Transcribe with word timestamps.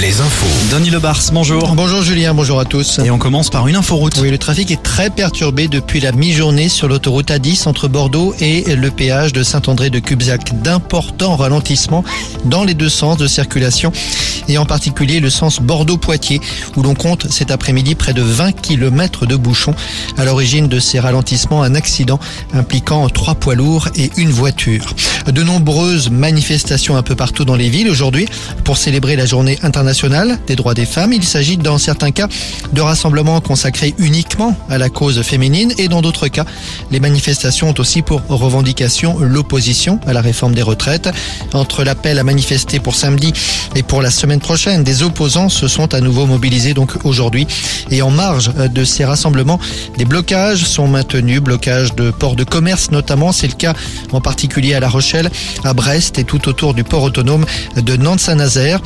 les 0.00 0.20
infos. 0.20 0.46
Denis 0.74 0.90
Lebars, 0.90 1.20
bonjour. 1.32 1.74
Bonjour 1.74 2.02
Julien, 2.02 2.34
bonjour 2.34 2.58
à 2.58 2.64
tous. 2.64 2.98
Et 2.98 3.10
on 3.10 3.18
commence 3.18 3.50
par 3.50 3.68
une 3.68 3.76
inforoute. 3.76 4.18
Oui, 4.20 4.30
le 4.30 4.38
trafic 4.38 4.70
est 4.70 4.82
très 4.82 5.10
perturbé 5.10 5.68
depuis 5.68 6.00
la 6.00 6.12
mi-journée 6.12 6.68
sur 6.68 6.88
l'autoroute 6.88 7.30
A10 7.30 7.68
entre 7.68 7.88
Bordeaux 7.88 8.34
et 8.40 8.74
le 8.74 8.90
péage 8.90 9.32
de 9.32 9.42
Saint-André 9.42 9.90
de 9.90 9.98
Cubzac. 9.98 10.62
D'importants 10.62 11.36
ralentissements 11.36 12.04
dans 12.44 12.64
les 12.64 12.74
deux 12.74 12.88
sens 12.88 13.16
de 13.18 13.26
circulation 13.26 13.92
et 14.48 14.58
en 14.58 14.64
particulier 14.64 15.20
le 15.20 15.30
sens 15.30 15.60
Bordeaux-Poitiers 15.60 16.40
où 16.76 16.82
l'on 16.82 16.94
compte 16.94 17.30
cet 17.30 17.50
après-midi 17.50 17.94
près 17.94 18.14
de 18.14 18.22
20 18.22 18.52
km 18.52 19.26
de 19.26 19.36
bouchons. 19.36 19.74
À 20.16 20.24
l'origine 20.24 20.68
de 20.68 20.80
ces 20.80 21.00
ralentissements, 21.00 21.62
un 21.62 21.74
accident 21.74 22.18
impliquant 22.54 23.08
trois 23.08 23.34
poids 23.34 23.54
lourds 23.54 23.88
et 23.96 24.10
une 24.16 24.30
voiture. 24.30 24.94
De 25.26 25.42
nombreuses 25.42 26.10
manifestations 26.10 26.96
un 26.96 27.02
peu 27.02 27.14
partout 27.14 27.44
dans 27.44 27.56
les 27.56 27.68
villes 27.68 27.88
aujourd'hui 27.88 28.26
pour 28.64 28.76
célébrer 28.76 29.16
la 29.16 29.26
journée 29.26 29.51
internationale 29.62 30.38
des 30.46 30.56
droits 30.56 30.74
des 30.74 30.86
femmes. 30.86 31.12
Il 31.12 31.24
s'agit 31.24 31.56
dans 31.56 31.78
certains 31.78 32.10
cas 32.10 32.28
de 32.72 32.80
rassemblements 32.80 33.40
consacrés 33.40 33.94
uniquement 33.98 34.56
à 34.68 34.78
la 34.78 34.88
cause 34.88 35.22
féminine 35.22 35.72
et 35.78 35.88
dans 35.88 36.02
d'autres 36.02 36.28
cas, 36.28 36.44
les 36.90 37.00
manifestations 37.00 37.70
ont 37.70 37.74
aussi 37.78 38.02
pour 38.02 38.22
revendication 38.28 39.18
l'opposition 39.18 40.00
à 40.06 40.12
la 40.12 40.20
réforme 40.20 40.54
des 40.54 40.62
retraites. 40.62 41.08
Entre 41.52 41.84
l'appel 41.84 42.18
à 42.18 42.24
manifester 42.24 42.80
pour 42.80 42.94
samedi 42.94 43.32
et 43.74 43.82
pour 43.82 44.02
la 44.02 44.10
semaine 44.10 44.40
prochaine, 44.40 44.84
des 44.84 45.02
opposants 45.02 45.48
se 45.48 45.68
sont 45.68 45.94
à 45.94 46.00
nouveau 46.00 46.26
mobilisés 46.26 46.74
donc 46.74 47.04
aujourd'hui 47.04 47.46
et 47.90 48.02
en 48.02 48.10
marge 48.10 48.52
de 48.54 48.84
ces 48.84 49.04
rassemblements, 49.04 49.58
des 49.98 50.04
blocages 50.04 50.64
sont 50.64 50.88
maintenus, 50.88 51.40
blocages 51.40 51.94
de 51.94 52.10
ports 52.10 52.36
de 52.36 52.44
commerce 52.44 52.90
notamment, 52.90 53.32
c'est 53.32 53.48
le 53.48 53.54
cas 53.54 53.74
en 54.12 54.20
particulier 54.20 54.74
à 54.74 54.80
La 54.80 54.88
Rochelle, 54.88 55.30
à 55.64 55.74
Brest 55.74 56.18
et 56.18 56.24
tout 56.24 56.48
autour 56.48 56.74
du 56.74 56.84
port 56.84 57.02
autonome 57.02 57.44
de 57.76 57.96
Nantes-Saint-Nazaire. 57.96 58.80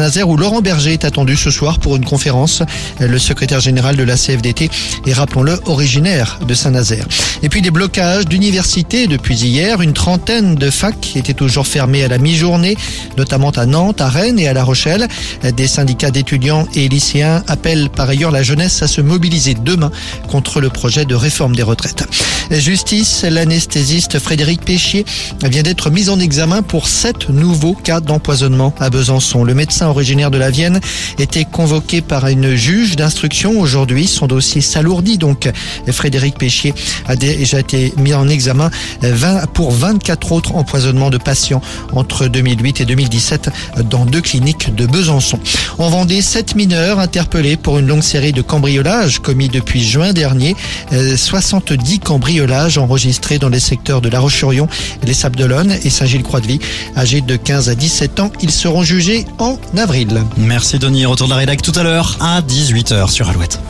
Saint-Nazaire 0.00 0.30
où 0.30 0.38
Laurent 0.38 0.62
Berger 0.62 0.94
est 0.94 1.04
attendu 1.04 1.36
ce 1.36 1.50
soir 1.50 1.78
pour 1.78 1.94
une 1.94 2.06
conférence. 2.06 2.62
Le 3.00 3.18
secrétaire 3.18 3.60
général 3.60 3.96
de 3.96 4.02
la 4.02 4.16
CFDT 4.16 4.70
est, 5.04 5.12
rappelons-le, 5.12 5.60
originaire 5.66 6.38
de 6.48 6.54
Saint-Nazaire. 6.54 7.06
Et 7.42 7.50
puis 7.50 7.60
des 7.60 7.70
blocages 7.70 8.24
d'universités 8.24 9.06
depuis 9.06 9.36
hier. 9.36 9.82
Une 9.82 9.92
trentaine 9.92 10.54
de 10.54 10.70
facs 10.70 11.16
étaient 11.16 11.34
toujours 11.34 11.66
fermées 11.66 12.02
à 12.02 12.08
la 12.08 12.16
mi-journée, 12.16 12.78
notamment 13.18 13.50
à 13.50 13.66
Nantes, 13.66 14.00
à 14.00 14.08
Rennes 14.08 14.38
et 14.38 14.48
à 14.48 14.54
La 14.54 14.64
Rochelle. 14.64 15.06
Des 15.42 15.66
syndicats 15.66 16.10
d'étudiants 16.10 16.66
et 16.74 16.88
lycéens 16.88 17.42
appellent 17.46 17.90
par 17.90 18.08
ailleurs 18.08 18.30
la 18.30 18.42
jeunesse 18.42 18.82
à 18.82 18.86
se 18.86 19.02
mobiliser 19.02 19.52
demain 19.52 19.90
contre 20.28 20.62
le 20.62 20.70
projet 20.70 21.04
de 21.04 21.14
réforme 21.14 21.54
des 21.54 21.62
retraites. 21.62 22.06
Justice, 22.50 23.24
l'anesthésiste 23.28 24.18
Frédéric 24.18 24.64
Péchier 24.64 25.04
vient 25.44 25.62
d'être 25.62 25.90
mis 25.90 26.08
en 26.08 26.18
examen 26.18 26.62
pour 26.62 26.88
sept 26.88 27.28
nouveaux 27.28 27.74
cas 27.74 28.00
d'empoisonnement 28.00 28.74
à 28.80 28.88
Besançon. 28.88 29.44
Le 29.44 29.54
médecin 29.54 29.89
originaire 29.90 30.30
de 30.30 30.38
la 30.38 30.50
Vienne 30.50 30.80
était 31.18 31.44
convoqué 31.44 32.00
par 32.00 32.26
une 32.26 32.54
juge 32.54 32.96
d'instruction 32.96 33.60
aujourd'hui. 33.60 34.06
Son 34.06 34.26
dossier 34.26 34.60
s'alourdit 34.60 35.18
donc. 35.18 35.50
Frédéric 35.90 36.38
Péchier 36.38 36.74
a 37.06 37.16
déjà 37.16 37.60
été 37.60 37.92
mis 37.96 38.14
en 38.14 38.28
examen 38.28 38.70
pour 39.54 39.72
24 39.72 40.32
autres 40.32 40.54
empoisonnements 40.54 41.10
de 41.10 41.18
patients 41.18 41.60
entre 41.92 42.26
2008 42.26 42.80
et 42.80 42.84
2017 42.84 43.50
dans 43.90 44.04
deux 44.04 44.20
cliniques 44.20 44.74
de 44.74 44.86
Besançon. 44.86 45.38
En 45.78 45.90
Vendée, 45.90 46.22
sept 46.22 46.54
mineurs 46.54 46.98
interpellés 46.98 47.56
pour 47.56 47.78
une 47.78 47.86
longue 47.86 48.02
série 48.02 48.32
de 48.32 48.42
cambriolages 48.42 49.18
commis 49.18 49.48
depuis 49.48 49.84
juin 49.84 50.12
dernier. 50.12 50.56
70 51.16 51.98
cambriolages 51.98 52.78
enregistrés 52.78 53.38
dans 53.38 53.48
les 53.48 53.60
secteurs 53.60 54.00
de 54.00 54.08
La 54.08 54.20
Roche-sur-Yon, 54.20 54.68
les 55.02 55.14
Sables-d'Olonne 55.14 55.74
et 55.84 55.90
Saint-Gilles-Croix-de-Vie. 55.90 56.60
Âgés 56.96 57.20
de 57.20 57.36
15 57.36 57.68
à 57.68 57.74
17 57.74 58.20
ans, 58.20 58.32
ils 58.40 58.50
seront 58.50 58.82
jugés 58.82 59.24
en 59.38 59.58
Merci 60.36 60.78
Denis. 60.78 61.06
Retour 61.06 61.26
de 61.26 61.32
la 61.32 61.38
rédac 61.38 61.62
tout 61.62 61.72
à 61.74 61.82
l'heure 61.82 62.18
à 62.20 62.42
18h 62.42 63.08
sur 63.08 63.30
Alouette. 63.30 63.60